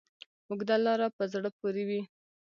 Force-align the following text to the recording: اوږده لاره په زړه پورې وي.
اوږده 0.47 0.75
لاره 0.85 1.07
په 1.17 1.23
زړه 1.33 1.49
پورې 1.59 1.83
وي. 1.89 2.01